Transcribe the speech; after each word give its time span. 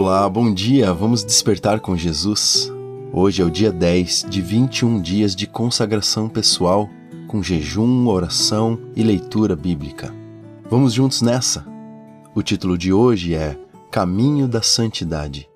Olá, 0.00 0.28
bom 0.28 0.54
dia. 0.54 0.92
Vamos 0.94 1.24
despertar 1.24 1.80
com 1.80 1.96
Jesus. 1.96 2.72
Hoje 3.12 3.42
é 3.42 3.44
o 3.44 3.50
dia 3.50 3.72
10 3.72 4.26
de 4.30 4.40
21 4.40 5.02
dias 5.02 5.34
de 5.34 5.44
consagração 5.44 6.28
pessoal, 6.28 6.88
com 7.26 7.42
jejum, 7.42 8.06
oração 8.06 8.78
e 8.94 9.02
leitura 9.02 9.56
bíblica. 9.56 10.14
Vamos 10.70 10.92
juntos 10.92 11.20
nessa? 11.20 11.66
O 12.32 12.44
título 12.44 12.78
de 12.78 12.92
hoje 12.92 13.34
é 13.34 13.58
Caminho 13.90 14.46
da 14.46 14.62
Santidade 14.62 15.50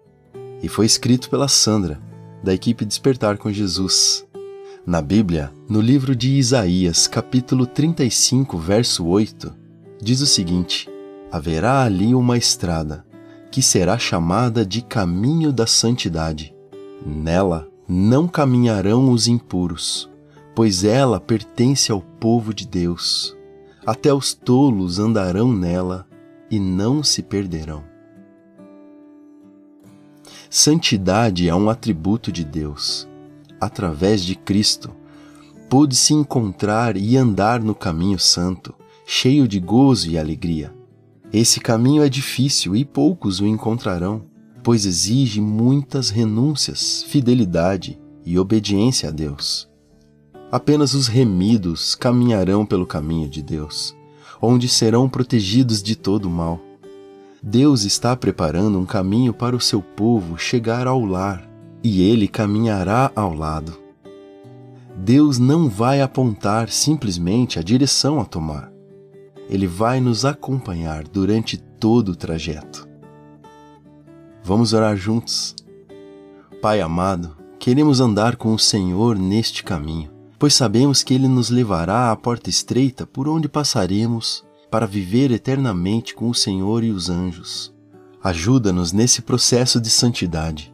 e 0.61 0.67
foi 0.67 0.87
escrito 0.87 1.31
pela 1.31 1.47
Sandra, 1.47 2.03
da 2.43 2.53
equipe 2.53 2.85
Despertar 2.85 3.39
com 3.39 3.53
Jesus. 3.53 4.27
Na 4.85 5.01
Bíblia, 5.01 5.53
no 5.69 5.81
livro 5.81 6.17
de 6.17 6.37
Isaías, 6.37 7.07
capítulo 7.07 7.65
35, 7.65 8.59
verso 8.59 9.07
8, 9.07 9.55
diz 10.03 10.21
o 10.21 10.27
seguinte: 10.27 10.91
Haverá 11.31 11.85
ali 11.85 12.13
uma 12.13 12.37
estrada 12.37 13.05
que 13.53 13.61
será 13.61 13.99
chamada 13.99 14.65
de 14.65 14.81
caminho 14.81 15.53
da 15.53 15.67
santidade. 15.67 16.55
Nela 17.05 17.69
não 17.87 18.27
caminharão 18.27 19.13
os 19.13 19.29
impuros, 19.29 20.11
pois 20.55 20.85
ela 20.85 21.21
pertence 21.21 21.93
ao 21.93 22.01
povo 22.01 22.55
de 22.55 22.67
Deus. 22.67 23.37
Até 23.85 24.13
os 24.13 24.33
tolos 24.33 24.99
andarão 24.99 25.53
nela 25.53 26.07
e 26.51 26.59
não 26.59 27.03
se 27.03 27.23
perderão. 27.23 27.85
Santidade 30.49 31.47
é 31.47 31.55
um 31.55 31.69
atributo 31.69 32.33
de 32.33 32.45
Deus. 32.45 33.07
Através 33.61 34.25
de 34.25 34.35
Cristo, 34.35 34.91
pôde 35.69 35.95
se 35.95 36.15
encontrar 36.15 36.97
e 36.97 37.19
andar 37.19 37.61
no 37.61 37.75
caminho 37.75 38.19
santo, 38.19 38.75
cheio 39.07 39.47
de 39.47 39.61
gozo 39.61 40.09
e 40.09 40.17
alegria. 40.17 40.73
Esse 41.33 41.61
caminho 41.61 42.03
é 42.03 42.11
difícil 42.11 42.77
e 42.77 42.85
poucos 42.85 43.41
o 43.41 43.47
encontrarão, 43.47 44.23
pois 44.63 44.85
exige 44.85 45.41
muitas 45.41 46.11
renúncias, 46.11 47.03
fidelidade 47.09 47.99
e 48.23 48.39
obediência 48.39 49.09
a 49.09 49.13
Deus. 49.13 49.67
Apenas 50.51 50.93
os 50.93 51.07
remidos 51.07 51.95
caminharão 51.95 52.67
pelo 52.67 52.85
caminho 52.85 53.31
de 53.31 53.43
Deus, 53.43 53.97
onde 54.43 54.69
serão 54.69 55.09
protegidos 55.09 55.83
de 55.83 55.97
todo 55.97 56.27
o 56.27 56.31
mal. 56.31 56.61
Deus 57.43 57.85
está 57.85 58.15
preparando 58.15 58.79
um 58.79 58.85
caminho 58.85 59.33
para 59.33 59.57
o 59.57 59.61
seu 59.61 59.81
povo 59.81 60.37
chegar 60.37 60.87
ao 60.87 61.03
lar, 61.03 61.49
e 61.83 62.03
ele 62.03 62.29
caminhará 62.29 63.11
ao 63.17 63.33
lado. 63.35 63.81
Deus 64.95 65.39
não 65.39 65.67
vai 65.67 66.03
apontar 66.03 66.69
simplesmente 66.69 67.59
a 67.59 67.63
direção 67.63 68.21
a 68.21 68.25
tomar 68.27 68.72
ele 69.53 69.67
vai 69.67 70.01
nos 70.01 70.25
acompanhar 70.25 71.07
durante 71.07 71.59
todo 71.59 72.13
o 72.13 72.17
trajeto. 72.17 72.89
Vamos 74.43 74.73
orar 74.73 74.97
juntos? 74.97 75.55
Pai 76.63 76.81
amado, 76.81 77.37
queremos 77.59 78.01
andar 78.01 78.37
com 78.37 78.55
o 78.55 78.59
Senhor 78.59 79.15
neste 79.15 79.63
caminho, 79.63 80.11
pois 80.39 80.55
sabemos 80.55 81.03
que 81.03 81.13
Ele 81.13 81.29
nos 81.29 81.51
levará 81.51 82.11
à 82.11 82.17
porta 82.17 82.49
estreita 82.49 83.07
por 83.07 83.29
onde 83.29 83.47
passaremos 83.47 84.43
para 84.71 84.87
viver 84.87 85.31
eternamente 85.31 86.15
com 86.15 86.31
o 86.31 86.35
Senhor 86.35 86.83
e 86.83 86.91
os 86.91 87.11
anjos. 87.11 87.75
Ajuda-nos 88.25 88.91
nesse 88.91 89.21
processo 89.21 89.79
de 89.79 89.91
santidade, 89.91 90.73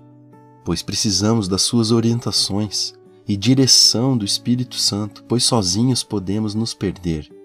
pois 0.64 0.82
precisamos 0.82 1.48
das 1.48 1.62
Suas 1.62 1.90
orientações 1.90 2.94
e 3.26 3.36
direção 3.36 4.16
do 4.16 4.24
Espírito 4.24 4.76
Santo, 4.76 5.24
pois 5.26 5.42
sozinhos 5.42 6.04
podemos 6.04 6.54
nos 6.54 6.74
perder 6.74 7.36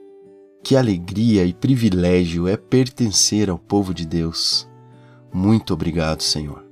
que 0.64 0.78
alegria 0.78 1.44
e 1.45 1.53
privilégio 1.53 2.47
é 2.47 2.56
pertencer 2.56 3.50
ao 3.50 3.59
povo 3.59 3.94
de 3.94 4.06
Deus. 4.06 4.66
Muito 5.31 5.73
obrigado, 5.73 6.23
Senhor. 6.23 6.64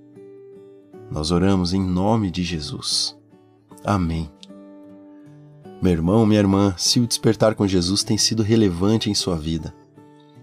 Nós 1.12 1.30
oramos 1.30 1.74
em 1.74 1.84
nome 1.84 2.32
de 2.32 2.42
Jesus. 2.42 3.18
Amém. 3.84 4.32
Meu 5.82 5.92
irmão, 5.92 6.26
minha 6.26 6.40
irmã, 6.40 6.74
se 6.78 7.02
o 7.02 7.08
despertar 7.08 7.54
com 7.54 7.68
Jesus 7.68 8.02
tem 8.02 8.18
sido 8.18 8.44
relevante 8.44 9.10
em 9.10 9.14
sua 9.14 9.36
vida, 9.36 9.74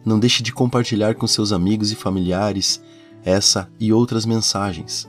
não 0.05 0.19
deixe 0.19 0.43
de 0.43 0.53
compartilhar 0.53 1.15
com 1.15 1.27
seus 1.27 1.51
amigos 1.51 1.91
e 1.91 1.97
familiares 1.97 2.83
essa 3.25 3.71
e 3.81 3.93
outras 3.93 4.27
mensagens 4.27 5.09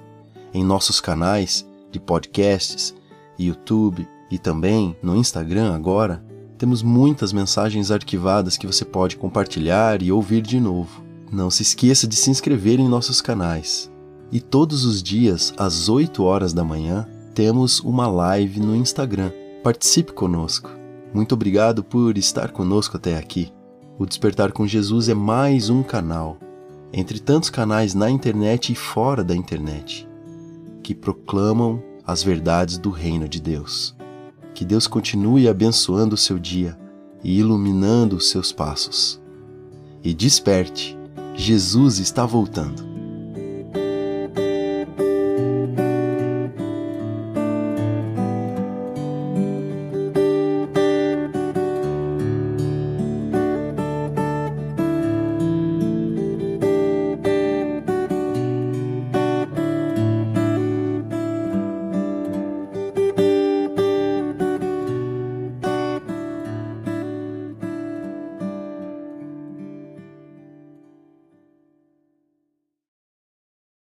em 0.53 0.63
nossos 0.63 1.01
canais 1.01 1.67
de 1.91 1.99
podcasts, 1.99 2.95
YouTube 3.37 4.07
e 4.31 4.37
também 4.37 4.95
no 5.03 5.15
Instagram 5.17 5.75
agora 5.75 6.23
temos 6.59 6.83
muitas 6.83 7.31
mensagens 7.31 7.89
arquivadas 7.89 8.57
que 8.57 8.67
você 8.67 8.83
pode 8.83 9.15
compartilhar 9.15 10.03
e 10.03 10.11
ouvir 10.11 10.41
de 10.41 10.59
novo. 10.59 11.01
Não 11.31 11.49
se 11.49 11.63
esqueça 11.63 12.05
de 12.05 12.17
se 12.17 12.29
inscrever 12.29 12.81
em 12.81 12.89
nossos 12.89 13.21
canais. 13.21 13.89
E 14.29 14.41
todos 14.41 14.83
os 14.83 15.01
dias, 15.01 15.53
às 15.55 15.87
8 15.87 16.21
horas 16.21 16.51
da 16.51 16.61
manhã, 16.61 17.07
temos 17.33 17.79
uma 17.79 18.09
live 18.09 18.59
no 18.59 18.75
Instagram. 18.75 19.31
Participe 19.63 20.11
conosco. 20.11 20.69
Muito 21.13 21.33
obrigado 21.33 21.81
por 21.81 22.17
estar 22.17 22.51
conosco 22.51 22.97
até 22.97 23.17
aqui. 23.17 23.53
O 23.97 24.05
Despertar 24.05 24.51
com 24.51 24.67
Jesus 24.67 25.07
é 25.07 25.13
mais 25.13 25.69
um 25.69 25.81
canal, 25.81 26.37
entre 26.91 27.19
tantos 27.19 27.49
canais 27.49 27.93
na 27.93 28.09
internet 28.09 28.73
e 28.73 28.75
fora 28.75 29.23
da 29.23 29.35
internet, 29.35 30.05
que 30.83 30.93
proclamam 30.93 31.81
as 32.05 32.21
verdades 32.21 32.77
do 32.77 32.89
Reino 32.89 33.29
de 33.29 33.41
Deus. 33.41 33.97
Que 34.59 34.65
Deus 34.65 34.87
continue 34.87 35.47
abençoando 35.47 36.15
o 36.15 36.17
seu 36.17 36.37
dia 36.37 36.77
e 37.23 37.39
iluminando 37.39 38.17
os 38.17 38.29
seus 38.29 38.51
passos. 38.51 39.17
E 40.03 40.13
desperte, 40.13 40.97
Jesus 41.33 41.97
está 41.97 42.25
voltando. 42.25 42.88